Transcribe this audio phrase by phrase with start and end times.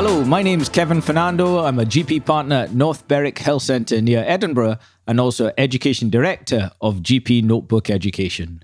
[0.00, 1.58] Hello, my name is Kevin Fernando.
[1.58, 4.76] I'm a GP partner at North Berwick Health Centre near Edinburgh
[5.08, 8.62] and also Education Director of GP Notebook Education.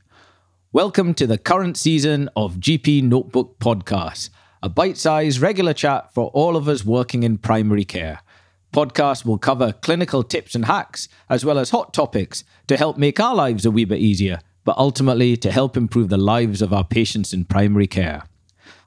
[0.72, 4.30] Welcome to the current season of GP Notebook Podcast,
[4.62, 8.20] a bite sized regular chat for all of us working in primary care.
[8.72, 13.18] Podcast will cover clinical tips and hacks, as well as hot topics to help make
[13.18, 16.84] our lives a wee bit easier, but ultimately to help improve the lives of our
[16.84, 18.22] patients in primary care.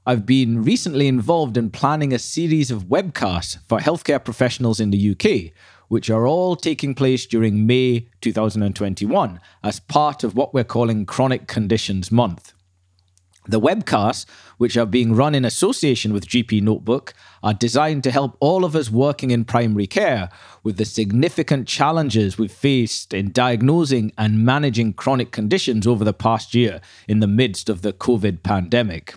[0.08, 5.12] I've been recently involved in planning a series of webcasts for healthcare professionals in the
[5.12, 5.52] UK,
[5.90, 11.46] which are all taking place during May 2021 as part of what we're calling Chronic
[11.48, 12.54] Conditions Month.
[13.50, 14.26] The webcasts,
[14.58, 18.78] which are being run in association with GP Notebook, are designed to help all of
[18.78, 20.30] us working in primary care
[20.64, 26.56] with the significant challenges we've faced in diagnosing and managing chronic conditions over the past
[26.56, 26.80] year
[27.10, 29.14] in the midst of the COVID pandemic.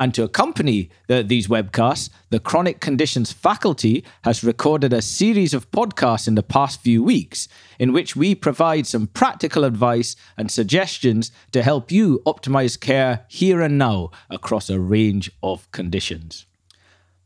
[0.00, 5.70] And to accompany the, these webcasts, the Chronic Conditions faculty has recorded a series of
[5.70, 11.32] podcasts in the past few weeks in which we provide some practical advice and suggestions
[11.52, 16.46] to help you optimize care here and now across a range of conditions.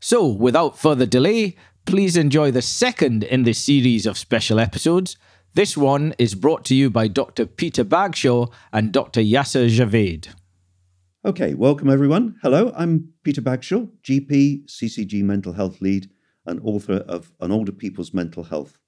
[0.03, 5.15] So, without further delay, please enjoy the second in this series of special episodes.
[5.53, 7.45] This one is brought to you by Dr.
[7.45, 9.21] Peter Bagshaw and Dr.
[9.21, 10.29] Yassir Javaid.
[11.23, 12.35] Okay, welcome everyone.
[12.41, 16.09] Hello, I'm Peter Bagshaw, GP, CCG mental health lead,
[16.47, 18.79] and author of An Older People's Mental Health,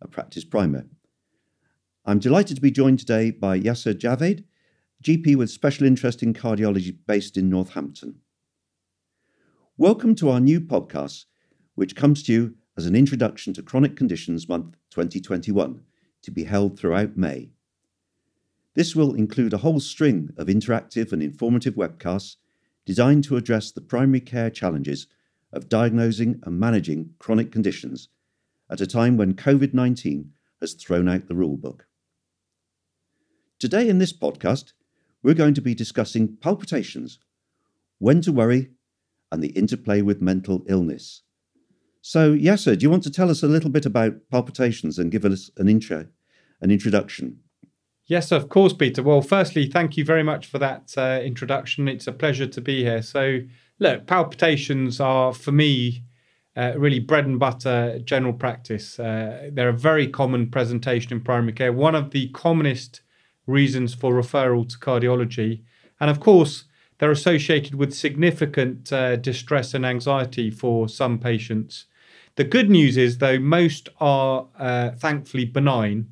[0.00, 0.86] a practice primer.
[2.04, 4.44] I'm delighted to be joined today by Yassir Javaid,
[5.02, 8.20] GP with special interest in cardiology based in Northampton.
[9.76, 11.24] Welcome to our new podcast,
[11.74, 15.80] which comes to you as an introduction to Chronic Conditions Month 2021,
[16.22, 17.50] to be held throughout May.
[18.74, 22.36] This will include a whole string of interactive and informative webcasts
[22.86, 25.08] designed to address the primary care challenges
[25.52, 28.10] of diagnosing and managing chronic conditions
[28.70, 31.80] at a time when COVID 19 has thrown out the rulebook.
[33.58, 34.72] Today, in this podcast,
[35.20, 37.18] we're going to be discussing palpitations,
[37.98, 38.70] when to worry
[39.34, 41.22] and the interplay with mental illness.
[42.00, 45.24] So, Yassir, do you want to tell us a little bit about palpitations and give
[45.24, 46.06] us an intro,
[46.60, 47.40] an introduction?
[48.06, 49.02] Yes, of course, Peter.
[49.02, 51.88] Well, firstly, thank you very much for that uh, introduction.
[51.88, 53.02] It's a pleasure to be here.
[53.02, 53.40] So,
[53.78, 56.04] look, palpitations are for me
[56.56, 59.00] uh, really bread and butter general practice.
[59.00, 63.00] Uh, they're a very common presentation in primary care, one of the commonest
[63.46, 65.62] reasons for referral to cardiology.
[65.98, 66.64] And of course,
[66.98, 71.86] they're associated with significant uh, distress and anxiety for some patients.
[72.36, 76.08] The good news is, though, most are uh, thankfully benign.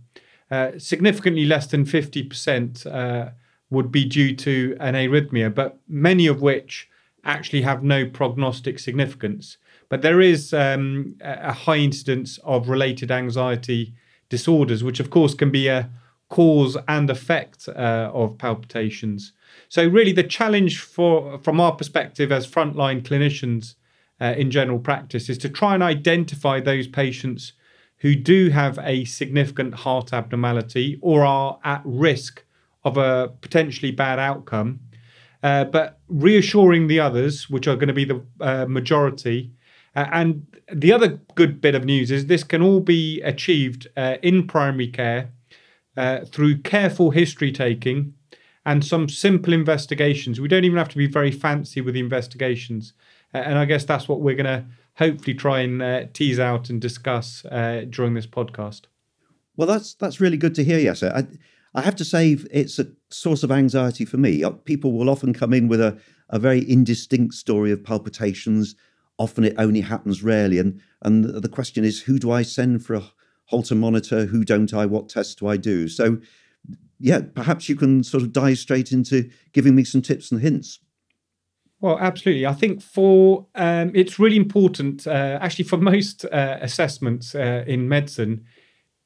[0.51, 3.31] Uh, significantly less than 50% uh,
[3.71, 6.89] would be due to an arrhythmia, but many of which
[7.25, 9.57] actually have no prognostic significance.
[9.89, 13.95] But there is um, a high incidence of related anxiety
[14.29, 15.91] disorders, which of course can be a
[16.33, 19.35] cause and effect uh, of palpitations.
[19.69, 23.75] So really, the challenge for from our perspective as frontline clinicians
[24.19, 27.53] uh, in general practice is to try and identify those patients
[27.99, 32.43] who do have a significant heart abnormality or are at risk
[32.83, 34.81] of a potentially bad outcome,
[35.43, 39.51] uh, but reassuring the others, which are going to be the uh, majority.
[39.95, 44.17] Uh, and the other good bit of news is this can all be achieved uh,
[44.23, 45.31] in primary care
[45.97, 48.15] uh, through careful history taking
[48.65, 50.41] and some simple investigations.
[50.41, 52.93] We don't even have to be very fancy with the investigations.
[53.35, 54.65] Uh, and I guess that's what we're going to
[54.97, 58.83] hopefully try and uh, tease out and discuss uh, during this podcast.
[59.57, 61.27] Well, that's that's really good to hear, Yes, I,
[61.75, 64.45] I have to say, it's a source of anxiety for me.
[64.45, 65.99] Uh, people will often come in with a,
[66.29, 68.75] a very indistinct story of palpitations.
[69.19, 70.59] Often it only happens rarely.
[70.59, 73.03] And, and the question is, who do I send for a
[73.53, 74.25] Holter monitor?
[74.25, 74.87] Who don't I?
[74.87, 75.87] What tests do I do?
[75.89, 76.19] So
[76.99, 80.79] yeah, perhaps you can sort of dive straight into giving me some tips and hints.
[81.83, 82.47] Well, absolutely.
[82.47, 87.91] I think for um, it's really important, uh, actually, for most uh, assessments uh, in
[87.91, 88.47] medicine,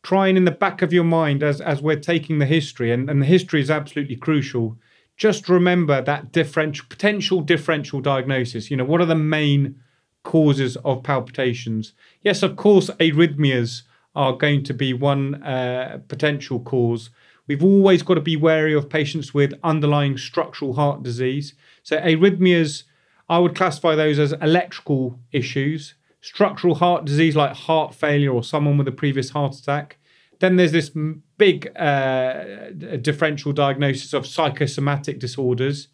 [0.05, 3.21] trying in the back of your mind as as we're taking the history, and, and
[3.21, 4.79] the history is absolutely crucial.
[5.17, 8.71] Just remember that differential potential differential diagnosis.
[8.71, 9.81] You know, what are the main
[10.23, 11.95] causes of palpitations?
[12.23, 13.83] Yes, of course, arrhythmias
[14.17, 17.11] are going to be one uh, potential cause.
[17.47, 21.55] We've always got to be wary of patients with underlying structural heart disease.
[21.85, 22.83] So, arrhythmias,
[23.29, 25.95] I would classify those as electrical issues.
[26.21, 29.99] structural heart disease like heart failure or someone with a previous heart attack.
[30.41, 30.91] Then there's this
[31.39, 32.71] big uh,
[33.01, 35.89] differential diagnosis of psychosomatic disorders.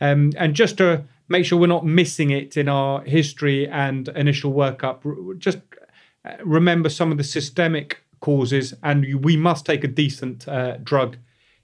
[0.00, 4.52] Um, and just to make sure we're not missing it in our history and initial
[4.52, 5.58] workup, just
[6.44, 11.16] remember some of the systemic causes, and we must take a decent uh, drug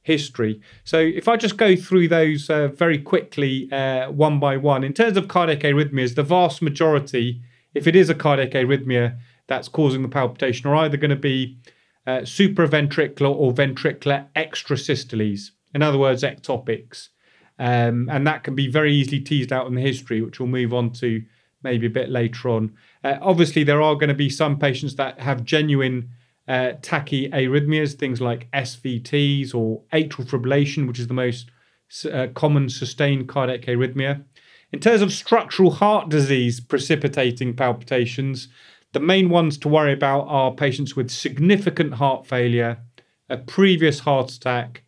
[0.02, 0.60] history.
[0.84, 4.92] So if I just go through those uh, very quickly, uh, one by one, in
[4.92, 7.40] terms of cardiac arrhythmias, the vast majority,
[7.74, 11.58] if it is a cardiac arrhythmia that's causing the palpitation, are either going to be
[12.06, 15.50] uh, supraventricular or ventricular extrasystoles.
[15.74, 17.08] In other words, ectopics.
[17.58, 20.74] Um, and that can be very easily teased out in the history, which we'll move
[20.74, 21.22] on to
[21.62, 22.72] maybe a bit later on.
[23.04, 26.10] Uh, obviously, there are going to be some patients that have genuine
[26.48, 31.50] uh, tachyarrhythmias, things like SVTs or atrial fibrillation, which is the most
[32.10, 34.24] uh, common sustained cardiac arrhythmia.
[34.72, 38.48] In terms of structural heart disease precipitating palpitations,
[38.92, 42.78] the main ones to worry about are patients with significant heart failure,
[43.28, 44.82] a previous heart attack,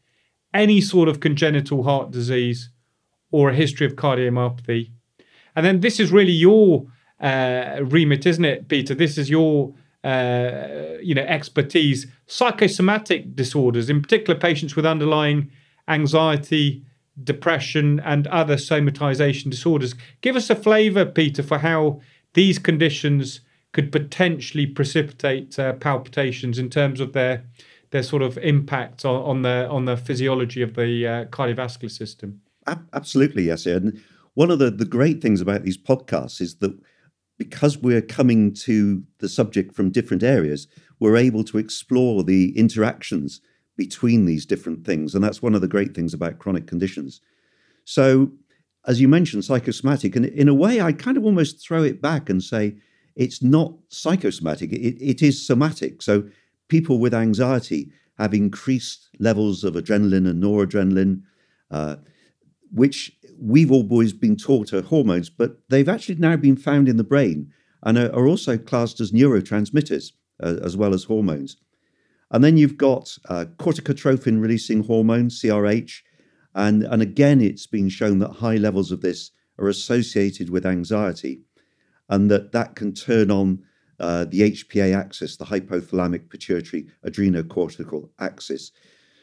[0.53, 2.71] any sort of congenital heart disease,
[3.31, 4.91] or a history of cardiomyopathy.
[5.57, 6.87] And then this is really your
[7.21, 8.95] uh, remit, isn't it, Peter?
[8.95, 12.07] This is your uh, you know expertise.
[12.27, 15.51] Psychosomatic disorders, in particular, patients with underlying
[15.89, 16.85] anxiety,
[17.23, 19.95] depression, and other somatization disorders.
[20.21, 22.01] Give us a flavour, Peter, for how
[22.35, 23.41] these conditions
[23.73, 27.45] could potentially precipitate uh, palpitations in terms of their
[27.91, 32.41] their sort of impact on, on the on the physiology of the uh, cardiovascular system.
[32.93, 33.67] Absolutely, yes.
[33.67, 34.03] And
[34.35, 36.79] one of the, the great things about these podcasts is that
[37.39, 40.69] because we're coming to the subject from different areas,
[41.01, 43.41] we're able to explore the interactions
[43.77, 45.15] between these different things.
[45.15, 47.21] And that's one of the great things about chronic conditions.
[47.85, 48.31] So,
[48.87, 52.29] as you mentioned, psychosomatic, and in a way, I kind of almost throw it back
[52.29, 52.77] and say
[53.17, 56.03] it's not psychosomatic, it, it is somatic.
[56.03, 56.25] So
[56.69, 61.23] people with anxiety have increased levels of adrenaline and noradrenaline,
[61.71, 61.97] uh,
[62.75, 67.05] which we've always been taught are hormones, but they've actually now been found in the
[67.05, 70.13] brain and are, are also classed as neurotransmitters
[70.43, 71.57] uh, as well as hormones.
[72.31, 76.01] And then you've got uh, corticotrophin releasing hormone, CRH.
[76.55, 81.43] And, and again, it's been shown that high levels of this are associated with anxiety
[82.09, 83.63] and that that can turn on
[84.01, 88.73] uh, the HPA axis, the hypothalamic pituitary adrenocortical axis.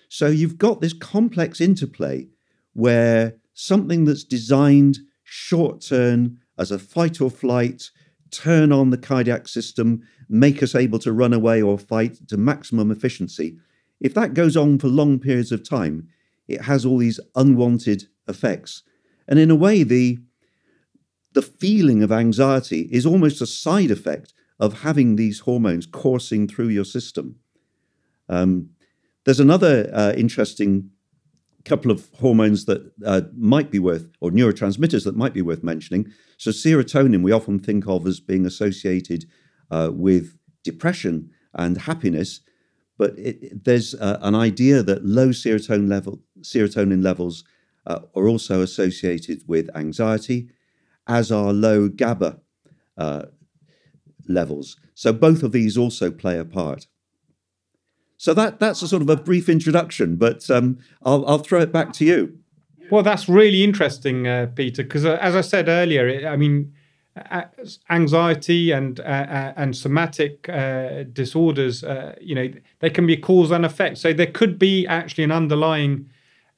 [0.07, 2.27] So you've got this complex interplay
[2.73, 7.89] where something that's designed short term as a fight or flight,
[8.31, 12.91] turn on the cardiac system, make us able to run away or fight to maximum
[12.91, 13.57] efficiency.
[13.99, 16.07] If that goes on for long periods of time,
[16.47, 18.83] it has all these unwanted effects.
[19.27, 20.19] And in a way, the
[21.33, 26.67] the feeling of anxiety is almost a side effect of having these hormones coursing through
[26.67, 27.37] your system.
[28.27, 28.71] Um,
[29.23, 30.89] there's another uh, interesting
[31.65, 36.11] couple of hormones that uh, might be worth, or neurotransmitters that might be worth mentioning.
[36.37, 39.25] So, serotonin, we often think of as being associated
[39.69, 42.41] uh, with depression and happiness,
[42.97, 47.43] but it, there's uh, an idea that low serotonin level serotonin levels
[47.85, 50.49] uh, are also associated with anxiety
[51.07, 52.39] as are low GABA
[52.97, 53.23] uh,
[54.27, 54.77] levels.
[54.93, 56.87] So both of these also play a part.
[58.21, 61.71] So that that's a sort of a brief introduction, but um, I'll, I'll throw it
[61.71, 62.37] back to you.
[62.91, 66.71] Well, that's really interesting, uh, Peter, because uh, as I said earlier, it, I mean,
[67.89, 73.49] anxiety and uh, uh and somatic uh, disorders, uh, you know, they can be cause
[73.49, 73.97] and effect.
[73.97, 76.07] So there could be actually an underlying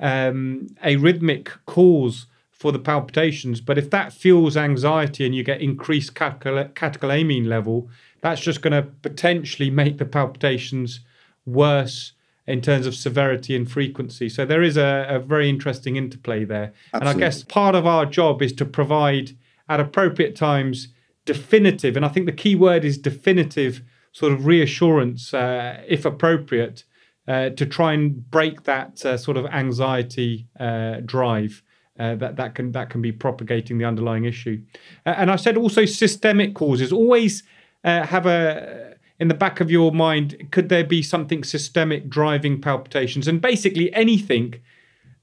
[0.02, 3.62] um, arrhythmic cause for the palpitations.
[3.62, 7.88] But if that fuels anxiety and you get increased catecholamine level,
[8.20, 11.00] that's just going to potentially make the palpitations
[11.46, 12.14] worse
[12.46, 14.28] in terms of severity and frequency.
[14.30, 16.74] So there is a, a very interesting interplay there.
[16.94, 17.00] Absolutely.
[17.00, 19.32] And I guess part of our job is to provide
[19.70, 20.90] at appropriate times
[21.26, 23.82] definitive, and I think the key word is definitive
[24.12, 26.84] sort of reassurance, uh, if appropriate,
[27.28, 31.64] uh, to try and break that uh, sort of anxiety uh, drive
[32.00, 34.62] uh, that that can that can be propagating the underlying issue.
[35.06, 36.92] Uh, and I said also systemic causes.
[36.92, 37.44] Always
[37.84, 40.48] uh, have a in the back of your mind.
[40.52, 43.28] Could there be something systemic driving palpitations?
[43.28, 44.56] And basically anything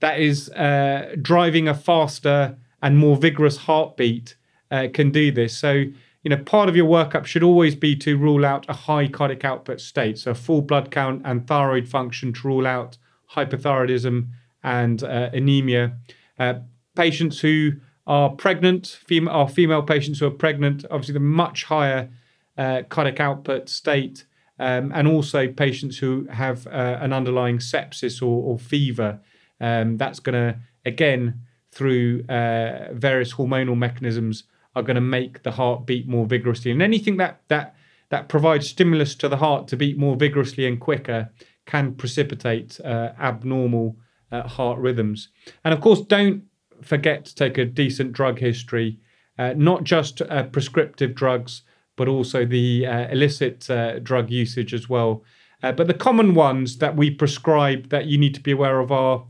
[0.01, 4.37] that is uh, driving a faster and more vigorous heartbeat
[4.71, 5.57] uh, can do this.
[5.59, 5.85] So
[6.23, 9.45] you know, part of your workup should always be to rule out a high cardiac
[9.45, 12.99] output state, so full blood count and thyroid function to rule out
[13.35, 14.29] hypothyroidism
[14.63, 15.97] and uh, anemia.
[16.39, 16.55] Uh,
[16.95, 17.73] patients who
[18.07, 22.11] are pregnant, female, are female patients who are pregnant, obviously the much higher
[22.59, 24.27] uh, cardiac output state,
[24.59, 29.21] um, and also patients who have uh, an underlying sepsis or, or fever.
[29.61, 31.43] Um, that's going to, again,
[31.73, 36.71] through uh, various hormonal mechanisms, are going to make the heart beat more vigorously.
[36.71, 37.75] And anything that that
[38.11, 41.31] that provides stimulus to the heart to beat more vigorously and quicker
[41.67, 43.97] can precipitate uh, abnormal
[44.33, 45.29] uh, heart rhythms.
[45.65, 46.45] And of course, don't
[46.83, 48.99] forget to take a decent drug history,
[49.39, 51.63] uh, not just prescriptive drugs,
[52.01, 55.23] but also the uh, illicit uh, drug usage as well.
[55.63, 58.91] Uh, but the common ones that we prescribe that you need to be aware of
[58.91, 59.27] are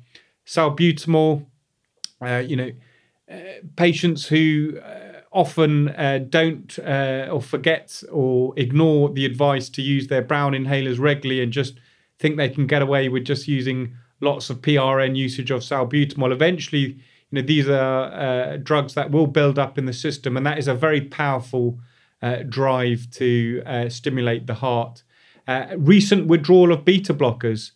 [0.47, 1.47] salbutamol,
[2.47, 2.71] you know,
[3.75, 4.79] patients who
[5.33, 11.01] often uh, don't uh, or forget or ignore the advice to use their brown inhalers
[11.01, 11.75] regularly and just
[12.21, 16.33] think they can get away with just using lots of PRN usage of salbutamol.
[16.33, 17.01] Eventually,
[17.31, 20.59] you know, these are uh, drugs that will build up in the system, and that
[20.59, 21.81] is a very powerful
[22.49, 25.03] drive to uh, stimulate the heart.
[25.49, 27.73] Uh, recent withdrawal of beta blockers.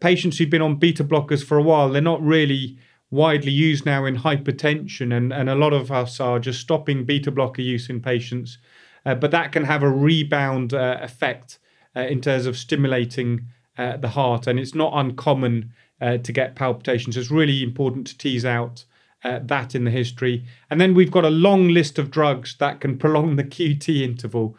[0.00, 2.76] patients who've been on beta blockers for a while, they're not really
[3.12, 7.30] widely used now in hypertension, and, and a lot of us are just stopping beta
[7.30, 8.58] blocker use in patients.
[9.04, 11.58] Uh, but that can have a rebound uh, effect
[11.94, 13.46] uh, in terms of stimulating
[13.78, 17.16] uh, the heart, and it's not uncommon uh, to get palpitations.
[17.16, 18.84] It's really important to tease out
[19.24, 20.44] uh, that in the history.
[20.70, 24.56] And then we've got a long list of drugs that can prolong the QT interval,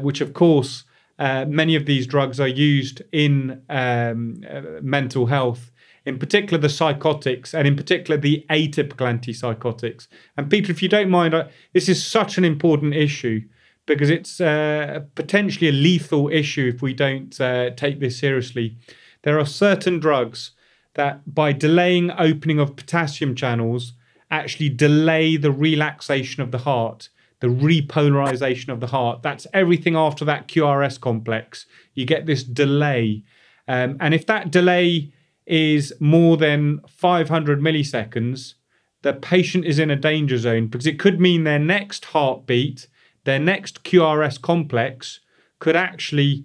[0.00, 0.84] which, of course,
[1.18, 4.42] many of these drugs are used in um,
[4.82, 5.72] mental health
[6.04, 10.08] in particular the psychotics, and in particular the atypical antipsychotics.
[10.36, 13.42] And Peter, if you don't mind, I, this is such an important issue
[13.86, 18.76] because it's uh, potentially a lethal issue if we don't uh, take this seriously.
[19.22, 20.52] There are certain drugs
[20.94, 23.94] that, by delaying opening of potassium channels,
[24.32, 27.10] actually delay the relaxation of the heart,
[27.40, 29.22] the repolarization of the heart.
[29.22, 31.66] That's everything after that QRS complex.
[31.94, 33.22] You get this delay.
[33.68, 35.12] Um, and if that delay
[35.46, 38.54] is more than 500 milliseconds,
[39.02, 42.88] the patient is in a danger zone because it could mean their next heartbeat,
[43.24, 45.20] their next QRS complex
[45.58, 46.44] could actually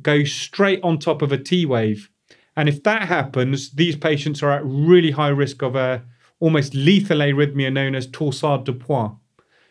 [0.00, 2.10] go straight on top of a T wave.
[2.56, 6.04] And if that happens, these patients are at really high risk of a
[6.42, 9.16] almost lethal arrhythmia known as torsade de pointes.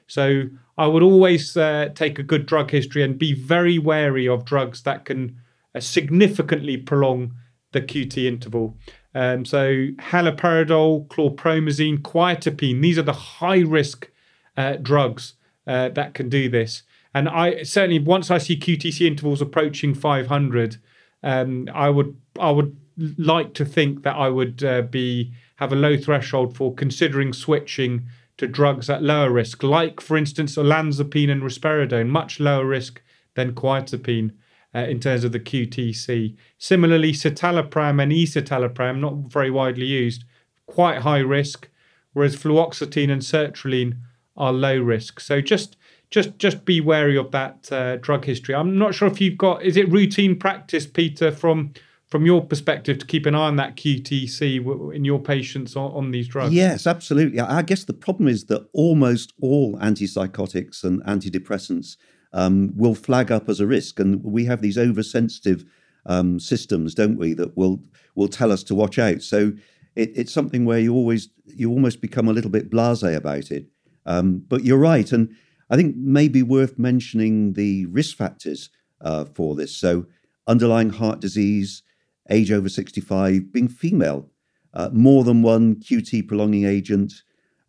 [0.08, 0.44] So
[0.78, 4.84] I would always uh, take a good drug history and be very wary of drugs
[4.84, 5.38] that can
[5.76, 7.34] uh, significantly prolong
[7.74, 8.78] the QT interval.
[9.14, 14.10] Um, so haloperidol, chlorpromazine, quetiapine, these are the high risk
[14.56, 15.34] uh, drugs
[15.68, 16.84] uh, that can do this.
[17.14, 20.78] And I certainly once I see QTC intervals approaching 500,
[21.22, 22.78] um, I would I would
[23.18, 28.08] like to think that I would uh, be have a low threshold for considering switching
[28.36, 33.00] to drugs at lower risk, like for instance olanzapine and risperidone, much lower risk
[33.36, 34.32] than quetiapine
[34.74, 36.36] uh, in terms of the QTC.
[36.58, 40.24] Similarly, citalopram and escitalopram, not very widely used,
[40.66, 41.70] quite high risk,
[42.14, 43.98] whereas fluoxetine and sertraline
[44.36, 45.20] are low risk.
[45.20, 45.78] So just
[46.10, 48.56] just just be wary of that uh, drug history.
[48.56, 51.74] I'm not sure if you've got is it routine practice, Peter, from
[52.12, 56.12] from your perspective to keep an eye on that QTC in your patients on, on,
[56.12, 56.54] these drugs?
[56.54, 57.40] Yes, absolutely.
[57.40, 61.96] I guess the problem is that almost all antipsychotics and antidepressants
[62.34, 63.98] um, will flag up as a risk.
[63.98, 65.64] And we have these oversensitive
[66.06, 67.82] um, systems, don't we, that will
[68.16, 69.22] will tell us to watch out.
[69.22, 69.54] So
[69.96, 73.68] it, it's something where you always you almost become a little bit blasé about it.
[74.06, 75.34] Um, but you're right, and
[75.70, 79.76] I think maybe worth mentioning the risk factors uh, for this.
[79.76, 80.08] So
[80.48, 81.84] underlying heart disease,
[82.32, 84.30] age over 65, being female,
[84.74, 87.14] uh, more than one QT prolonging agent,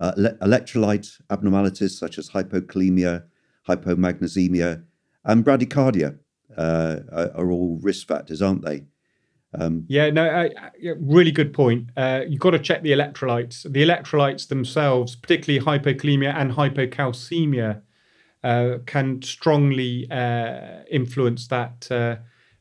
[0.00, 3.24] uh, electrolyte abnormalities such as hypokalemia,
[3.68, 4.82] hypomagnesemia,
[5.24, 6.18] and bradycardia
[6.56, 8.84] uh, are, all risk factors, aren't they?
[9.54, 10.48] Um, yeah, no,
[10.98, 11.90] really good point.
[11.96, 13.70] Uh, you've got to check the electrolytes.
[13.70, 17.82] The electrolytes themselves, particularly hypokalemia and hypocalcemia,
[18.42, 22.16] uh, can strongly uh, influence that uh,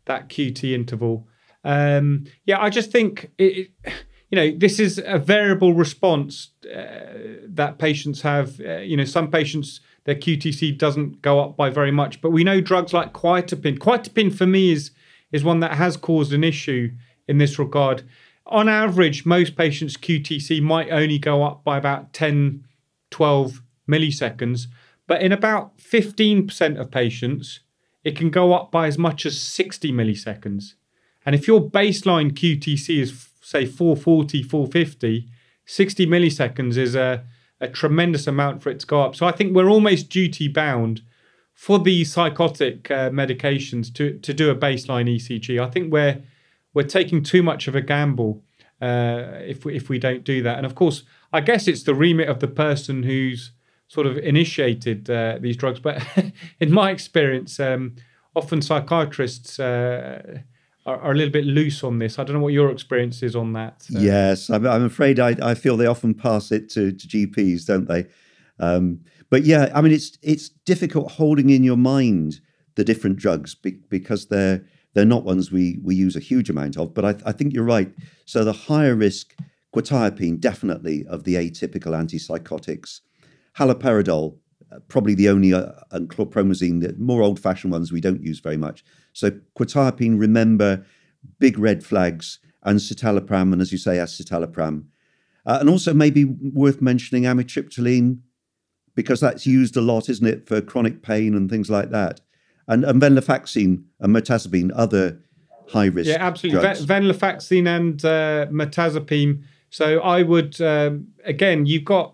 [0.06, 1.28] that QT interval.
[1.64, 3.94] Um, yeah, I just think it, it,
[4.30, 8.60] you know this is a variable response that patients have.
[8.60, 12.22] you know, some patients their QTC doesn't go up by very much.
[12.22, 13.78] But we know drugs like quetiapine.
[13.78, 14.92] Quetiapine for me is
[15.32, 16.92] is one that has caused an issue
[17.28, 18.04] in this regard.
[18.48, 22.66] On average, most patients' QTC might only go up by about 10,
[23.12, 24.68] 12 milliseconds.
[25.08, 27.62] But in about 15% of patients,
[28.04, 30.74] it can go up by as much as 60 milliseconds.
[31.26, 35.28] And if your baseline QTC is, say, 440, 450,
[35.66, 37.24] 60 milliseconds is a
[37.62, 39.16] a tremendous amount for it to go up.
[39.16, 41.02] So I think we're almost duty bound
[41.54, 45.62] for the psychotic uh, medications to to do a baseline ECG.
[45.62, 46.24] I think we're
[46.74, 48.44] we're taking too much of a gamble
[48.82, 50.58] uh, if we, if we don't do that.
[50.58, 53.52] And of course, I guess it's the remit of the person who's
[53.88, 55.80] sort of initiated uh, these drugs.
[55.80, 56.02] But
[56.60, 57.96] in my experience, um,
[58.36, 60.40] often psychiatrists uh,
[60.86, 62.18] are, are, a little bit loose on this.
[62.18, 63.86] I don't know what your experience is on that.
[63.96, 64.00] Uh.
[64.00, 67.88] Yes, I'm, I'm afraid I, I, feel they often pass it to, to GPs, don't
[67.88, 68.08] they?
[68.60, 72.42] Um, but yeah, I mean, it's it's difficult holding in your mind
[72.76, 76.78] the different drugs be, because they're they're not ones we we use a huge amount
[76.78, 76.94] of.
[76.94, 77.92] But I, I think you're right.
[78.26, 79.36] So the higher risk
[79.74, 83.00] quetiapine, definitely of the atypical antipsychotics,
[83.58, 84.38] haloperidol,
[84.72, 88.58] uh, probably the only uh, and chlorpromazine, the more old-fashioned ones we don't use very
[88.58, 88.84] much.
[89.14, 90.86] So quetiapine, remember,
[91.40, 94.86] big red flags, and citalopram, and as you say, escitalopram.
[95.46, 98.20] Uh, and also maybe worth mentioning amitriptyline,
[98.96, 102.22] because that's used a lot, isn't it, for chronic pain and things like that.
[102.68, 105.20] And, and venlafaxine and mirtazapine, other
[105.70, 106.10] high risk.
[106.10, 106.62] Yeah, absolutely.
[106.62, 106.86] Drugs.
[106.86, 109.44] Venlafaxine and uh, mirtazapine.
[109.70, 112.14] So I would um, again, you've got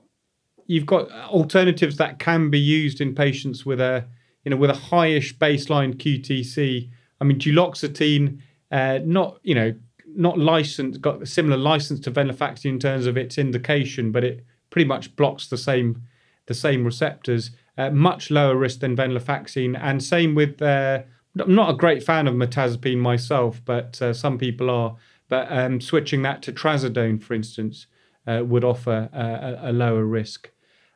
[0.68, 4.06] you've got alternatives that can be used in patients with a
[4.48, 6.90] you know with a highish baseline QTC.
[7.20, 8.40] I mean, duloxetine,
[8.72, 9.76] uh, not you know
[10.16, 14.46] not licensed, got a similar license to venlafaxine in terms of its indication, but it
[14.70, 16.02] pretty much blocks the same
[16.46, 17.52] the same receptors.
[17.78, 20.62] Uh, much lower risk than venlafaxine, and same with.
[20.62, 21.02] Uh,
[21.38, 24.96] I'm not a great fan of mirtazapine myself, but uh, some people are.
[25.28, 27.88] But um, switching that to trazodone, for instance,
[28.26, 30.52] uh, would offer a, a lower risk.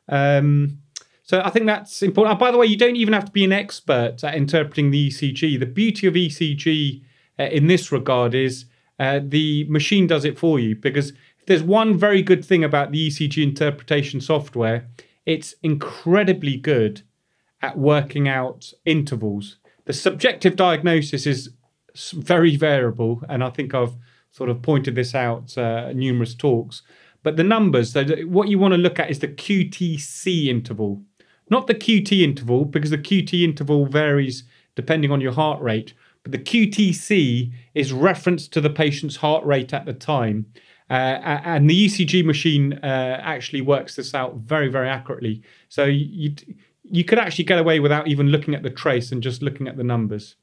[0.08, 0.78] Um,
[1.22, 2.36] so I think that's important.
[2.36, 5.08] Oh, by the way, you don't even have to be an expert at interpreting the
[5.08, 5.58] ECG.
[5.58, 7.02] The beauty of ECG
[7.38, 8.66] uh, in this regard is
[8.98, 12.90] uh, the machine does it for you because if there's one very good thing about
[12.90, 14.88] the ECG interpretation software,
[15.24, 17.02] it's incredibly good
[17.60, 19.58] at working out intervals.
[19.84, 21.50] The subjective diagnosis is
[22.12, 23.94] very variable, and I think I've
[24.30, 26.82] sort of pointed this out uh, numerous talks.
[27.22, 31.02] But the numbers, so what you want to look at is the QTC interval,
[31.52, 35.94] not the QT interval, because the QT interval varies depending on your heart rate.
[36.22, 40.46] But the QTC is reference to the patient's heart rate at the time.
[40.90, 45.42] Uh, and the ECG machine uh, actually works this out very, very accurately.
[45.68, 46.34] So you,
[46.84, 49.76] you could actually get away without even looking at the trace and just looking at
[49.76, 50.36] the numbers.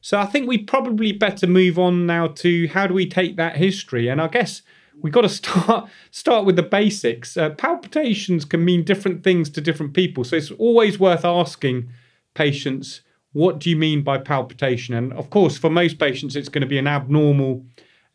[0.00, 3.56] So I think we probably better move on now to how do we take that
[3.56, 4.08] history?
[4.08, 4.62] And I guess
[5.02, 7.36] we've got to start start with the basics.
[7.36, 11.90] Uh, palpitations can mean different things to different people, so it's always worth asking
[12.34, 16.62] patients, "What do you mean by palpitation?" And of course, for most patients, it's going
[16.62, 17.64] to be an abnormal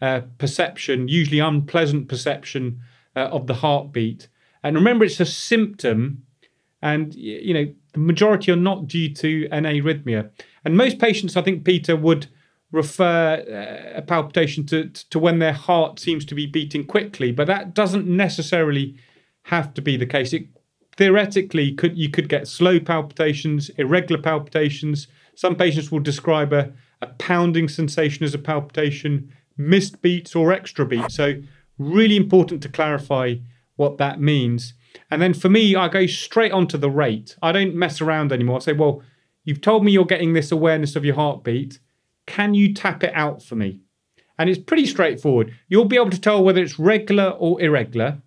[0.02, 2.82] uh, perception, usually unpleasant perception
[3.15, 4.28] uh, of the heartbeat.
[4.63, 6.24] And remember, it's a symptom,
[6.82, 10.30] and you know the majority are not due to an arrhythmia.
[10.63, 12.28] And most patients, I think, Peter would
[12.71, 17.47] refer uh, a palpitation to, to when their heart seems to be beating quickly, but
[17.47, 18.95] that doesn't necessarily
[19.43, 20.34] have to be the case.
[20.34, 20.47] It
[20.97, 25.08] theoretically could you could get slow palpitations, irregular palpitations.
[25.36, 30.86] Some patients will describe a, a pounding sensation as a palpitation, missed beats or extra
[30.86, 31.15] beats.
[31.15, 31.36] So
[31.78, 33.36] really important to clarify
[33.75, 34.73] what that means.
[35.12, 37.36] And then for me, I go straight onto the rate.
[37.41, 38.58] I don't mess around anymore.
[38.58, 39.01] I say, well,
[39.43, 41.80] you've told me you're getting this awareness of your heartbeat.
[42.26, 43.82] Can you tap it out for me?
[44.38, 45.54] And it's pretty straightforward.
[45.68, 48.22] You'll be able to tell whether it's regular or irregular.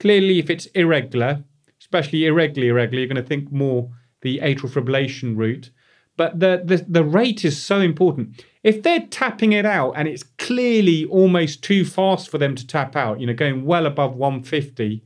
[0.00, 1.44] Clearly, if it's irregular,
[1.80, 3.90] especially irregularly irregular, you're going to think more
[4.20, 5.70] the atrial fibrillation route.
[6.16, 8.44] But the, the, the rate is so important.
[8.62, 12.94] If they're tapping it out and it's clearly almost too fast for them to tap
[12.94, 15.02] out, you know, going well above 150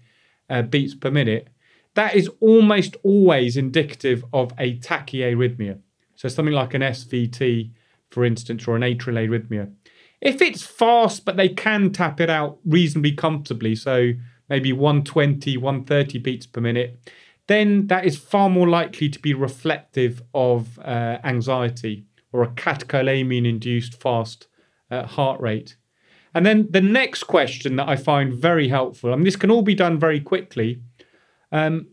[0.51, 1.49] uh, beats per minute,
[1.95, 5.81] that is almost always indicative of a tachyarrhythmia.
[6.15, 7.71] So something like an SVT
[8.11, 9.73] for instance, or an atrial arrhythmia.
[10.21, 14.13] If it's fast, but they can tap it out reasonably comfortably, so
[14.49, 16.99] maybe 120, 130 beats per minute,
[17.47, 23.49] then that is far more likely to be reflective of uh, anxiety or a catecholamine
[23.49, 24.49] induced fast
[24.91, 25.77] uh, heart rate.
[26.35, 29.75] And then the next question that I find very helpful, and this can all be
[29.75, 30.83] done very quickly,
[31.51, 31.89] um,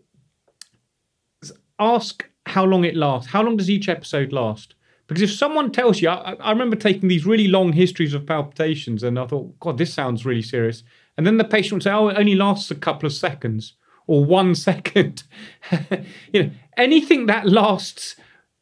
[1.80, 3.32] ask how long it lasts.
[3.32, 4.75] How long does each episode last?
[5.08, 9.04] Because if someone tells you, I, I, remember taking these really long histories of palpitations
[9.04, 10.84] and I thought, God, this sounds really serious.
[11.18, 13.74] And then the patient would say, oh, it only lasts a couple of seconds
[14.08, 15.24] or one second.
[16.34, 18.16] you know, anything that lasts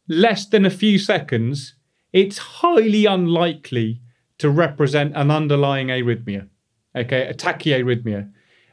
[0.08, 1.76] less than a few seconds,
[2.12, 4.02] it's highly unlikely
[4.40, 6.50] to represent an underlying arrhythmia,
[6.96, 8.30] okay, a tachyarrhythmia.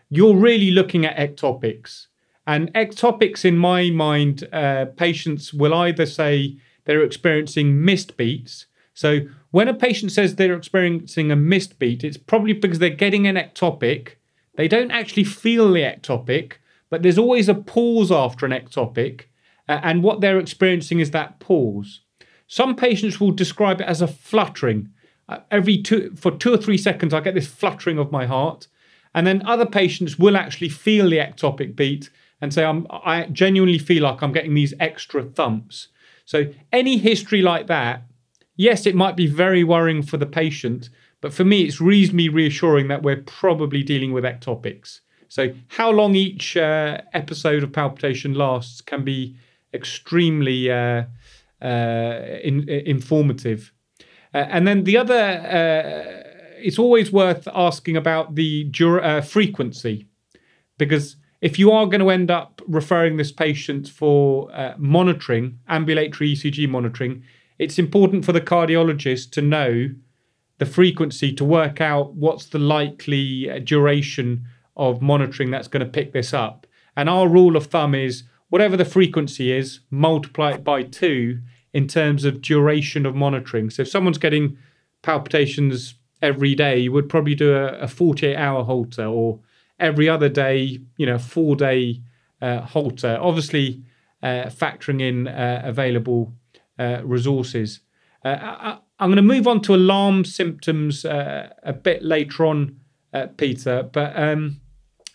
[0.09, 2.07] You're really looking at ectopics.
[2.47, 6.57] And ectopics, in my mind, uh, patients will either say
[6.91, 8.67] they're experiencing missed beats.
[8.95, 9.21] So
[9.53, 13.37] when a patient says they're experiencing a missed beat, it's probably because they're getting an
[13.37, 14.17] ectopic.
[14.57, 16.55] They don't actually feel the ectopic,
[16.91, 19.27] but there's always a pause after an ectopic.
[19.69, 22.01] Uh, and what they're experiencing is that pause.
[22.49, 24.89] Some patients will describe it as a fluttering.
[25.29, 28.67] Uh, every two, for two or three seconds, I get this fluttering of my heart.
[29.15, 34.03] And then other patients will actually feel the ectopic beat and say, I genuinely feel
[34.03, 35.87] like I'm getting these extra thumps.
[36.31, 38.05] So, any history like that,
[38.55, 40.89] yes, it might be very worrying for the patient,
[41.21, 45.01] but for me, it's reasonably reassuring that we're probably dealing with ectopics.
[45.27, 49.35] So, how long each uh, episode of palpitation lasts can be
[49.75, 51.07] extremely uh,
[51.61, 53.73] uh, in, informative.
[54.33, 56.31] Uh, and then the other, uh,
[56.63, 60.07] it's always worth asking about the dur- uh, frequency,
[60.79, 66.35] because if you are going to end up referring this patient for uh, monitoring, ambulatory
[66.35, 67.23] ECG monitoring,
[67.59, 69.91] it's important for the cardiologist to know
[70.59, 74.45] the frequency to work out what's the likely uh, duration
[74.77, 76.67] of monitoring that's going to pick this up.
[76.97, 81.41] And our rule of thumb is whatever the frequency is, multiply it by two
[81.73, 83.71] in terms of duration of monitoring.
[83.71, 84.59] So if someone's getting
[85.03, 89.39] palpitations every day, you would probably do a, a 48 hour Holter or
[89.81, 92.03] every other day, you know, four day
[92.41, 93.83] uh, Holter, obviously
[94.23, 96.33] uh, factoring in uh, available
[96.79, 97.81] uh, resources.
[98.25, 102.77] Uh, I, am going to move on to alarm symptoms uh, a bit later on,
[103.39, 104.61] Peter, but um,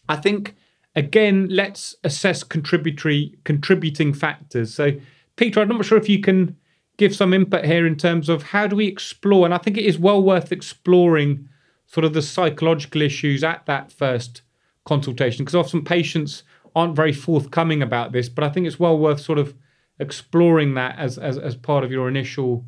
[0.10, 0.56] I think
[0.96, 4.74] again, let's assess contributory contributing factors.
[4.74, 4.92] So,
[5.38, 6.58] Peter, I'm not sure if you can
[6.98, 9.86] give some input here in terms of how do we explore, and I think it
[9.86, 11.48] is well worth exploring
[11.86, 14.42] sort of the psychological issues at that first
[14.86, 16.44] consultation because often patients
[16.76, 19.56] aren't very forthcoming about this, but I think it's well worth sort of
[20.00, 22.66] exploring that as as, as part of your initial,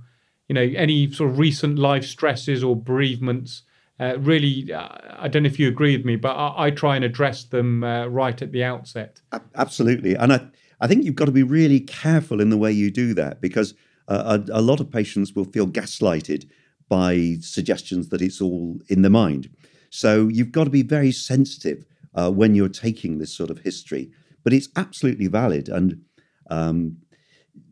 [0.47, 3.63] you know, any sort of recent life stresses or bereavements.
[3.99, 6.95] Uh, really, uh, I don't know if you agree with me, but I, I try
[6.95, 9.21] and address them uh, right at the outset.
[9.55, 10.47] Absolutely, and I
[10.79, 13.73] I think you've got to be really careful in the way you do that because
[14.07, 16.47] a, a lot of patients will feel gaslighted
[16.87, 19.49] by suggestions that it's all in the mind.
[19.89, 21.85] So you've got to be very sensitive
[22.17, 24.11] uh, when you're taking this sort of history.
[24.43, 25.69] But it's absolutely valid.
[25.69, 26.01] And
[26.49, 26.97] um,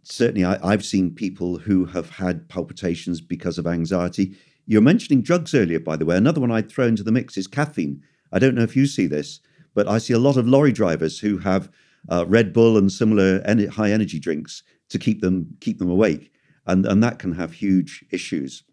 [0.04, 4.38] certainly, I, have seen people who have had palpitations because of anxiety.
[4.68, 6.16] You're mentioning drugs earlier, by the way.
[6.16, 8.02] Another one I'd throw into the mix is caffeine.
[8.32, 9.40] I don't know if you see this,
[9.74, 11.70] but I see a lot of lorry drivers who have
[12.10, 16.32] uh, Red Bull and similar en- high energy drinks to keep them keep them awake,
[16.68, 18.64] and and that can have huge issues.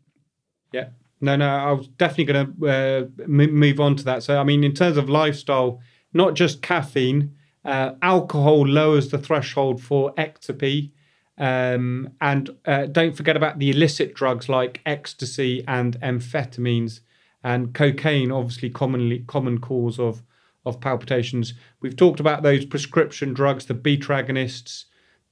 [0.73, 0.89] Yeah,
[1.23, 4.23] no, no, I was definitely going to uh, move on to that.
[4.25, 5.81] So, I mean, in terms of lifestyle,
[6.13, 10.91] not just caffeine, uh, alcohol lowers the threshold for ectopy.
[11.39, 17.01] Um, and uh, don't forget about the illicit drugs like ecstasy and amphetamines
[17.43, 20.23] and cocaine, obviously commonly common cause of
[20.65, 21.55] of palpitations.
[21.81, 24.85] We've talked about those prescription drugs, the beta agonists,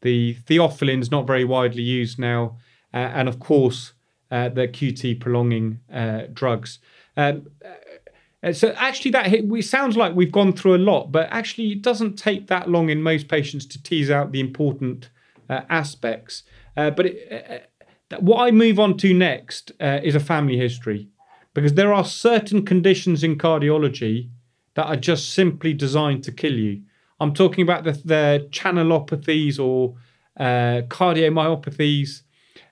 [0.03, 2.57] the theophylline not very widely used now,
[2.93, 3.93] uh, and of course
[4.31, 6.79] the QT prolonging uh, drugs.
[7.17, 7.51] Um,
[8.43, 11.83] uh, so actually, that we sounds like we've gone through a lot, but actually, it
[11.83, 15.11] doesn't take that long in most patients to tease out the important
[15.51, 16.45] uh, aspects.
[16.77, 17.71] Uh, but it,
[18.19, 21.09] what I move on to next is a family history,
[21.55, 24.31] because there are certain conditions in cardiology
[24.75, 26.83] that are just simply designed to kill you.
[27.21, 29.97] I'm talking about the, the channelopathies or
[30.39, 32.23] uh, cardiomyopathies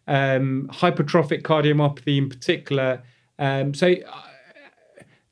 [0.06, 3.02] um, hypertrophic cardiomyopathy in particular.
[3.38, 4.22] Um, so, uh,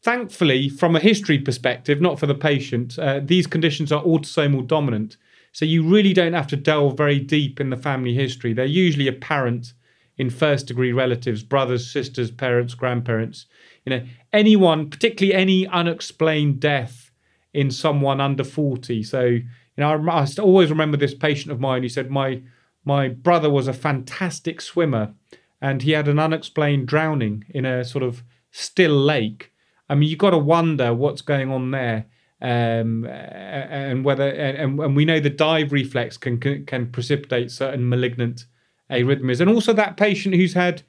[0.02, 5.16] thankfully, from a history perspective, not for the patient, uh, these conditions are autosomal dominant.
[5.52, 8.52] So, you really don't have to delve very deep in the family history.
[8.52, 9.72] They're usually apparent
[10.18, 13.46] in first degree relatives, brothers, sisters, parents, grandparents.
[13.84, 17.10] You know, anyone, particularly any unexplained death
[17.52, 19.02] in someone under 40.
[19.02, 19.44] So, you
[19.78, 21.82] know, I, I always remember this patient of mine.
[21.82, 22.42] who said, My
[22.86, 25.12] my brother was a fantastic swimmer
[25.60, 29.52] and he had an unexplained drowning in a sort of still lake.
[29.88, 32.06] I mean, you've got to wonder what's going on there.
[32.40, 37.88] Um, and whether and, and we know the dive reflex can, can can precipitate certain
[37.88, 38.44] malignant
[38.90, 40.82] arrhythmias, and also that patient who's had,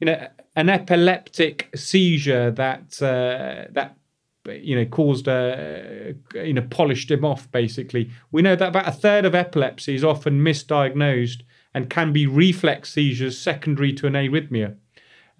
[0.00, 3.96] you know, an epileptic seizure that uh, that
[4.46, 8.10] you know caused a you know polished him off basically.
[8.30, 11.42] We know that about a third of epilepsy is often misdiagnosed
[11.74, 14.76] and can be reflex seizures secondary to an arrhythmia.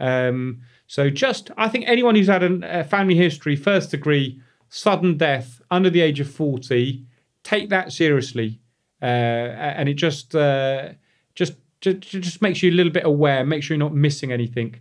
[0.00, 5.60] Um, so just i think anyone who's had a family history first degree sudden death
[5.70, 7.06] under the age of 40
[7.42, 8.60] take that seriously,
[9.00, 10.90] uh, and it just uh,
[11.34, 14.76] just just just makes you a little bit aware, make sure you're not missing anything,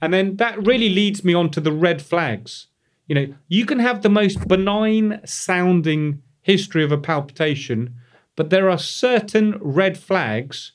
[0.00, 2.67] and then that really leads me on to the red flags.
[3.08, 7.94] You know, you can have the most benign sounding history of a palpitation,
[8.36, 10.72] but there are certain red flags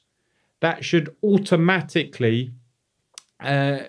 [0.59, 2.51] that should automatically
[3.39, 3.79] uh,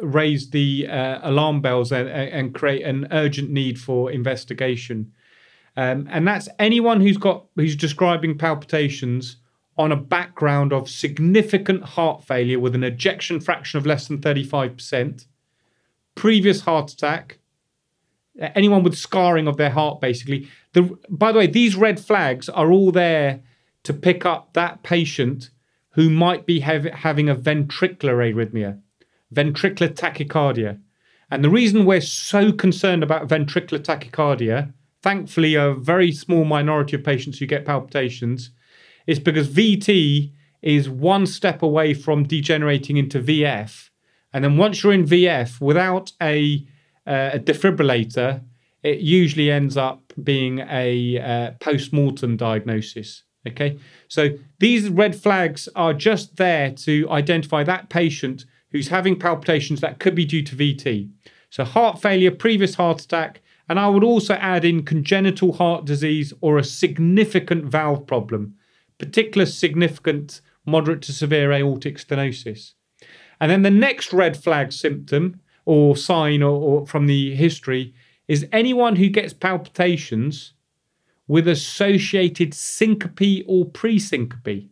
[0.00, 5.12] raise the uh, alarm bells and, and, create an urgent need for investigation.
[5.76, 9.36] Um, and that's anyone who's got who's describing palpitations
[9.76, 15.26] on a background of significant heart failure with an ejection fraction of less than 35%,
[16.14, 17.39] previous heart attack,
[18.38, 20.48] anyone with scarring of their heart, basically.
[20.72, 23.40] The, by the way, these red flags are all there
[23.82, 25.50] to pick up that patient
[25.94, 28.80] who might be have, having a ventricular arrhythmia,
[29.34, 30.80] ventricular tachycardia.
[31.30, 37.04] And the reason we're so concerned about ventricular tachycardia, thankfully, a very small minority of
[37.04, 38.50] patients who get palpitations,
[39.06, 43.88] is because VT is one step away from degenerating into VF.
[44.32, 46.66] And then once you're in VF without a
[47.06, 48.42] uh, a defibrillator,
[48.82, 53.24] it usually ends up being a uh, post mortem diagnosis.
[53.48, 59.80] Okay, so these red flags are just there to identify that patient who's having palpitations
[59.80, 61.08] that could be due to VT.
[61.48, 66.32] So, heart failure, previous heart attack, and I would also add in congenital heart disease
[66.40, 68.54] or a significant valve problem,
[68.98, 72.74] particular significant moderate to severe aortic stenosis.
[73.40, 77.94] And then the next red flag symptom or sign or, or from the history
[78.28, 80.54] is anyone who gets palpitations
[81.26, 84.68] with associated syncope or pre-syncope.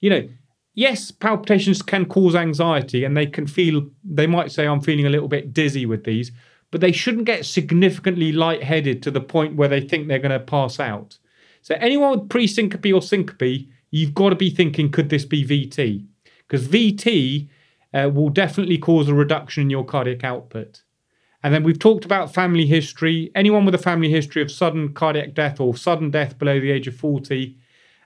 [0.00, 0.28] You know,
[0.74, 5.10] yes, palpitations can cause anxiety and they can feel, they might say, I'm feeling a
[5.10, 6.30] little bit dizzy with these,
[6.70, 10.40] but they shouldn't get significantly lightheaded to the point where they think they're going to
[10.40, 11.18] pass out.
[11.62, 15.44] So, anyone with pre syncope or syncope, you've got to be thinking, could this be
[15.44, 16.04] VT?
[16.46, 17.48] Because VT
[17.94, 20.82] uh, will definitely cause a reduction in your cardiac output.
[21.42, 23.30] And then we've talked about family history.
[23.34, 26.88] Anyone with a family history of sudden cardiac death or sudden death below the age
[26.88, 27.56] of 40.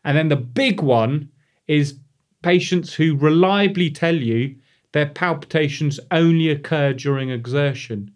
[0.05, 1.31] And then the big one
[1.67, 1.99] is
[2.43, 4.57] patients who reliably tell you
[4.93, 8.13] their palpitations only occur during exertion.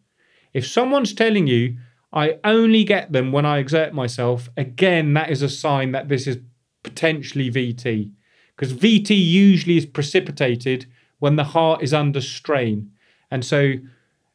[0.52, 1.78] If someone's telling you,
[2.12, 6.26] I only get them when I exert myself, again, that is a sign that this
[6.26, 6.38] is
[6.82, 8.10] potentially VT.
[8.54, 10.86] Because VT usually is precipitated
[11.18, 12.90] when the heart is under strain.
[13.30, 13.74] And so,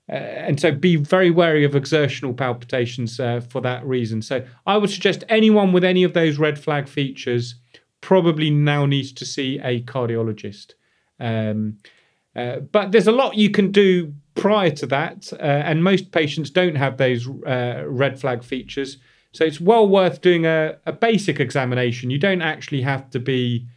[0.10, 4.22] uh, and so be very wary of exertional palpitations uh, for that reason.
[4.22, 7.56] So I would suggest anyone with any of those red flag features
[8.02, 10.74] probably now needs to see a cardiologist.
[11.20, 11.78] Um,
[12.36, 16.50] uh, but there's a lot you can do prior to that, uh, and most patients
[16.50, 18.98] don't have those uh, red flag features.
[19.34, 22.10] So it's well worth doing a, a basic examination.
[22.10, 23.67] You don't actually have to be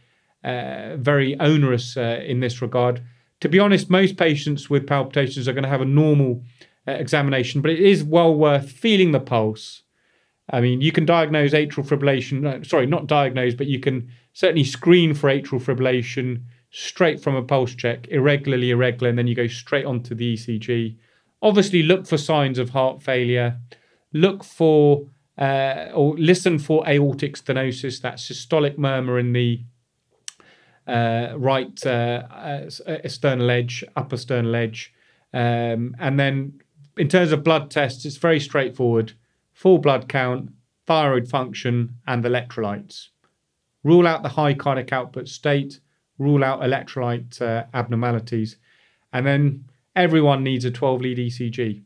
[0.45, 3.01] uh, very onerous uh, in this regard.
[3.41, 6.43] To be honest, most patients with palpitations are going to have a normal
[6.87, 9.81] uh, examination, but it is well worth feeling the pulse.
[10.49, 15.15] I mean, you can diagnose atrial fibrillation, sorry, not diagnose, but you can certainly screen
[15.15, 19.85] for atrial fibrillation straight from a pulse check, irregularly irregular, and then you go straight
[19.85, 20.95] onto the ECG.
[21.41, 23.59] Obviously, look for signs of heart failure.
[24.13, 29.63] Look for uh, or listen for aortic stenosis, that systolic murmur in the
[30.87, 34.93] uh, right uh, uh, sternal edge, upper sternal edge.
[35.33, 36.61] Um, and then
[36.97, 39.13] in terms of blood tests, it's very straightforward
[39.55, 40.51] full blood count,
[40.85, 43.07] thyroid function, and electrolytes.
[43.83, 45.79] Rule out the high cardiac output state,
[46.19, 48.57] rule out electrolyte uh, abnormalities.
[49.13, 51.83] And then everyone needs a 12 lead ECG.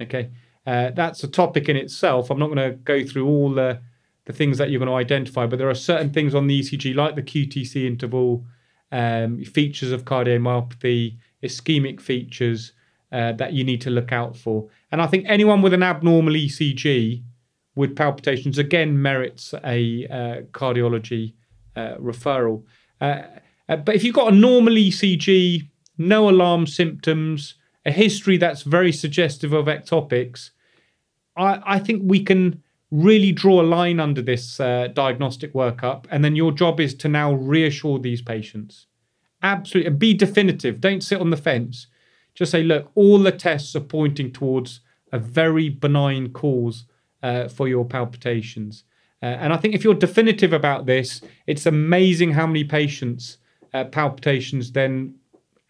[0.00, 0.30] Okay,
[0.64, 2.30] uh, that's a topic in itself.
[2.30, 3.80] I'm not going to go through all the
[4.28, 5.46] the things that you're going to identify.
[5.46, 8.44] But there are certain things on the ECG, like the QTC interval,
[8.92, 12.72] um, features of cardiomyopathy, ischemic features
[13.10, 14.68] uh, that you need to look out for.
[14.92, 17.22] And I think anyone with an abnormal ECG
[17.74, 21.32] with palpitations again merits a uh, cardiology
[21.74, 22.64] uh, referral.
[23.00, 23.22] Uh,
[23.66, 27.54] uh, but if you've got a normal ECG, no alarm symptoms,
[27.86, 30.50] a history that's very suggestive of ectopics,
[31.34, 36.06] I, I think we can really draw a line under this uh, diagnostic workup.
[36.10, 38.86] And then your job is to now reassure these patients.
[39.42, 39.88] Absolutely.
[39.88, 40.80] And be definitive.
[40.80, 41.86] Don't sit on the fence.
[42.34, 44.80] Just say, look, all the tests are pointing towards
[45.12, 46.84] a very benign cause
[47.22, 48.84] uh, for your palpitations.
[49.22, 53.38] Uh, and I think if you're definitive about this, it's amazing how many patients
[53.74, 55.14] uh, palpitations then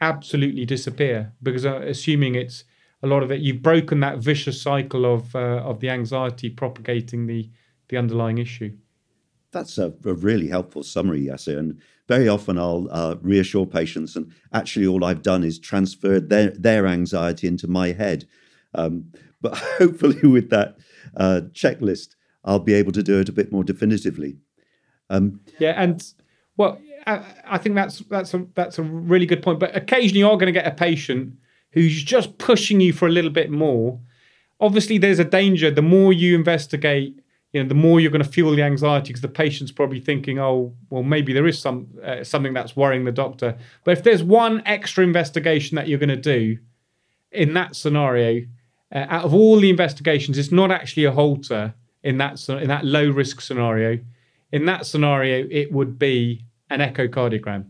[0.00, 2.64] absolutely disappear because uh, assuming it's
[3.02, 3.40] a lot of it.
[3.40, 7.50] You've broken that vicious cycle of uh, of the anxiety propagating the
[7.88, 8.76] the underlying issue.
[9.50, 11.58] That's a, a really helpful summary, Yassir.
[11.58, 16.50] And very often I'll uh, reassure patients, and actually all I've done is transferred their,
[16.50, 18.26] their anxiety into my head.
[18.74, 20.76] Um, but hopefully, with that
[21.16, 24.38] uh, checklist, I'll be able to do it a bit more definitively.
[25.10, 26.02] Um, yeah, and
[26.56, 29.60] well, I, I, think that's that's a that's a really good point.
[29.60, 31.34] But occasionally, you're going to get a patient
[31.72, 34.00] who's just pushing you for a little bit more.
[34.60, 35.70] Obviously, there's a danger.
[35.70, 37.20] The more you investigate,
[37.52, 40.38] you know, the more you're going to fuel the anxiety because the patient's probably thinking,
[40.38, 44.22] "Oh, well, maybe there is some uh, something that's worrying the doctor." But if there's
[44.22, 46.58] one extra investigation that you're going to do
[47.30, 48.46] in that scenario,
[48.92, 52.84] uh, out of all the investigations, it's not actually a Holter in that in that
[52.84, 53.98] low risk scenario.
[54.50, 57.66] In that scenario, it would be an echocardiogram.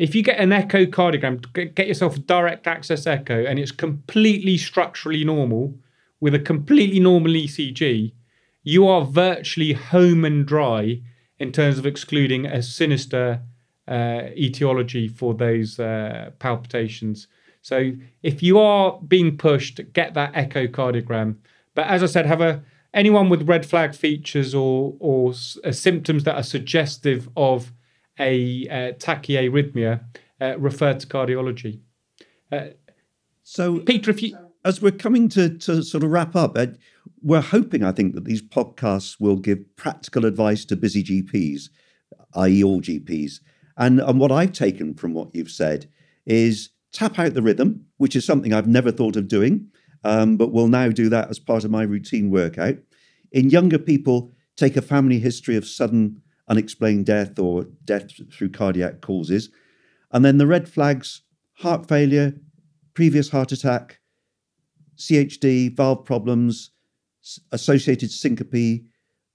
[0.00, 5.24] If you get an echocardiogram, get yourself a direct access echo, and it's completely structurally
[5.24, 5.74] normal
[6.20, 8.12] with a completely normal ECG,
[8.62, 11.02] you are virtually home and dry
[11.38, 13.42] in terms of excluding a sinister
[13.88, 17.26] uh, etiology for those uh, palpitations.
[17.60, 21.36] So if you are being pushed, get that echocardiogram.
[21.74, 22.62] But as I said, have a
[22.94, 27.74] anyone with red flag features or or uh, symptoms that are suggestive of
[28.20, 30.04] a uh, tachyarrhythmia,
[30.40, 31.80] uh, refer to cardiology.
[32.52, 32.68] Uh,
[33.42, 36.66] so, Peter, if you as we're coming to to sort of wrap up, uh,
[37.22, 41.70] we're hoping, I think, that these podcasts will give practical advice to busy GPs,
[42.34, 43.40] i.e., all GPs.
[43.76, 45.88] And and what I've taken from what you've said
[46.26, 49.68] is tap out the rhythm, which is something I've never thought of doing,
[50.04, 52.76] um, but will now do that as part of my routine workout.
[53.32, 59.00] In younger people, take a family history of sudden unexplained death or death through cardiac
[59.00, 59.48] causes.
[60.10, 61.22] And then the red flags
[61.54, 62.34] heart failure,
[62.94, 64.00] previous heart attack,
[64.96, 66.70] CHD, valve problems,
[67.52, 68.82] associated syncope,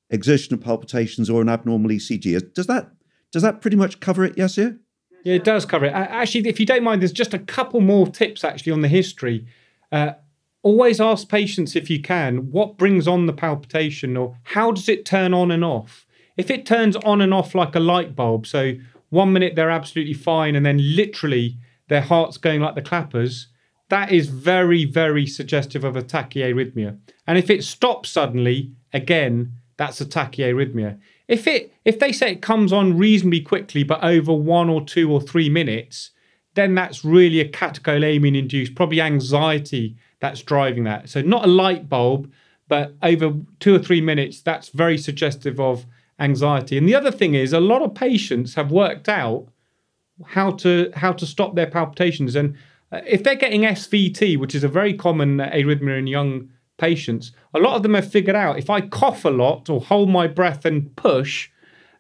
[0.10, 2.54] exertional palpitations, or an abnormal ECG.
[2.54, 2.92] Does that
[3.32, 4.78] does that pretty much cover it, Yassir?
[5.24, 5.94] Yeah, it does cover it.
[5.94, 9.48] Actually, if you don't mind, there's just a couple more tips actually on the history.
[9.92, 10.14] Uh,
[10.62, 15.06] always ask patients if you can what brings on the palpitation or how does it
[15.06, 16.05] turn on and off.
[16.38, 18.74] If it turns on and off like a light bulb, so
[19.10, 23.48] one minute they're absolutely fine and then literally their heart's going like the clappers,
[23.90, 26.98] that is very, very suggestive of a tachyarrhythmia.
[27.28, 31.00] And if it stops suddenly, again, that's a tachyarrhythmia.
[31.28, 35.12] If it if they say it comes on reasonably quickly but over one or two
[35.12, 36.12] or three minutes,
[36.56, 41.10] then that's really a catecholamine induced, probably anxiety that's driving that.
[41.10, 42.32] So not a light bulb,
[42.68, 45.86] but over two or three minutes, that's very suggestive of
[46.20, 46.78] anxiety.
[46.78, 49.48] And the other thing is a lot of patients have worked out
[50.26, 52.36] how to how to stop their palpitations.
[52.36, 52.56] And
[52.92, 57.60] uh, if they're getting SVT, which is a very common arrhythmia in young patients, a
[57.60, 60.66] lot of them have figured out if I cough a lot or hold my breath
[60.66, 61.50] and push,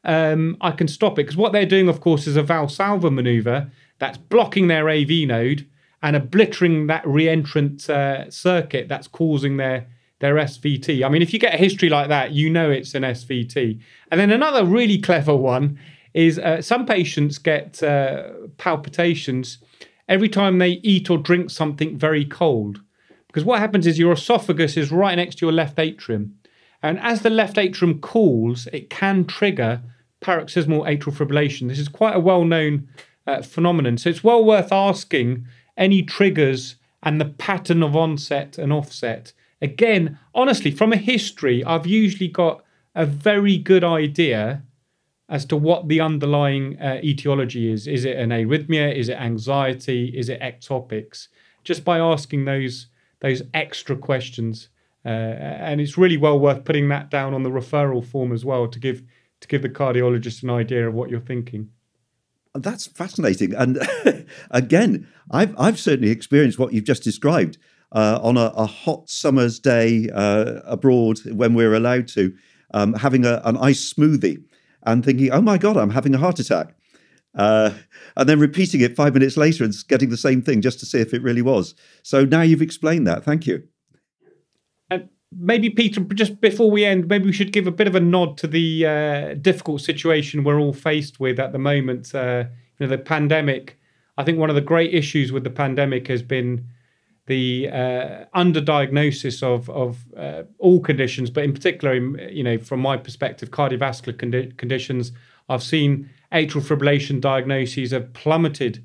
[0.04, 1.24] um, I can stop it.
[1.24, 5.68] Because what they're doing, of course, is a Valsalva maneuver that's blocking their AV node
[6.02, 9.88] and obliterating that reentrant uh, circuit that's causing their
[10.20, 11.06] their SVT.
[11.06, 13.80] I mean, if you get a history like that, you know it's an SVT.
[14.12, 15.78] And then another really clever one
[16.14, 19.58] is uh, some patients get uh, palpitations
[20.08, 22.82] every time they eat or drink something very cold.
[23.28, 26.36] Because what happens is your esophagus is right next to your left atrium.
[26.82, 29.82] And as the left atrium cools, it can trigger
[30.22, 31.68] paroxysmal atrial fibrillation.
[31.68, 32.88] This is quite a well known
[33.28, 33.98] uh, phenomenon.
[33.98, 39.34] So it's well worth asking any triggers and the pattern of onset and offset.
[39.66, 44.62] Again, honestly, from a history, I've usually got a very good idea
[45.28, 47.88] as to what the underlying uh, etiology is.
[47.88, 48.96] Is it an arrhythmia?
[48.96, 50.14] Is it anxiety?
[50.16, 51.30] Is it ectopics?
[51.64, 52.88] Just by asking those
[53.22, 54.70] those extra questions.
[55.04, 55.10] Uh,
[55.70, 58.80] and it's really well worth putting that down on the referral form as well to
[58.80, 59.02] give
[59.42, 61.70] to give the cardiologist an idea of what you're thinking.
[62.54, 63.80] That's fascinating, and
[64.52, 67.58] again, I've I've certainly experienced what you've just described
[67.92, 72.34] uh, on a, a, hot summer's day uh, abroad when we're allowed to,
[72.74, 74.44] um, having a, an ice smoothie
[74.84, 76.76] and thinking, "Oh my god, I'm having a heart attack,"
[77.36, 77.72] uh,
[78.16, 81.00] and then repeating it five minutes later and getting the same thing just to see
[81.00, 81.76] if it really was.
[82.04, 83.24] So now you've explained that.
[83.24, 83.64] Thank you.
[84.90, 88.00] And maybe Peter, just before we end, maybe we should give a bit of a
[88.00, 92.14] nod to the uh, difficult situation we're all faced with at the moment.
[92.14, 92.46] Uh,
[92.80, 93.80] you know, the pandemic.
[94.18, 96.68] I think one of the great issues with the pandemic has been
[97.28, 101.96] the uh, underdiagnosis of of uh, all conditions, but in particular,
[102.30, 105.12] you know, from my perspective, cardiovascular condi- conditions.
[105.48, 108.84] I've seen atrial fibrillation diagnoses have plummeted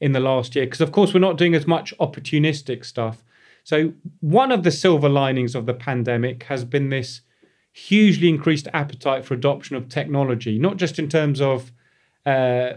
[0.00, 3.24] in the last year because, of course, we're not doing as much opportunistic stuff.
[3.64, 7.20] So, one of the silver linings of the pandemic has been this
[7.72, 11.72] hugely increased appetite for adoption of technology, not just in terms of
[12.26, 12.72] uh,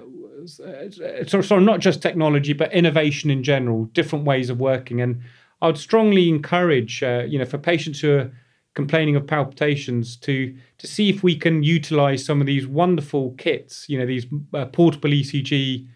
[0.48, 5.02] so, so not just technology, but innovation in general, different ways of working.
[5.02, 5.22] And
[5.62, 8.32] I would strongly encourage, uh, you know, for patients who are
[8.74, 13.88] complaining of palpitations, to to see if we can utilize some of these wonderful kits,
[13.88, 15.88] you know, these uh, portable ECG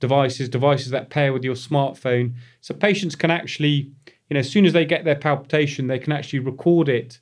[0.00, 3.90] devices, devices that pair with your smartphone, so patients can actually,
[4.28, 7.18] you know, as soon as they get their palpitation, they can actually record it,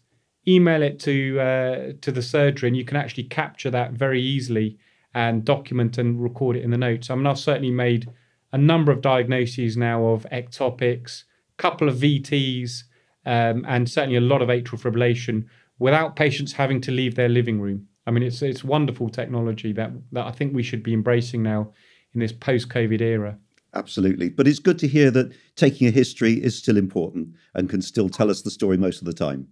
[0.46, 4.78] email it to uh, to the surgery, and you can actually capture that very easily
[5.16, 7.08] and document and record it in the notes.
[7.08, 8.06] I mean, I've certainly made
[8.52, 11.22] a number of diagnoses now of ectopics,
[11.58, 12.82] a couple of VTs,
[13.24, 15.46] um, and certainly a lot of atrial fibrillation
[15.78, 17.88] without patients having to leave their living room.
[18.06, 21.72] I mean, it's it's wonderful technology that that I think we should be embracing now
[22.12, 23.38] in this post-COVID era.
[23.72, 27.80] Absolutely, but it's good to hear that taking a history is still important and can
[27.80, 29.48] still tell us the story most of the time.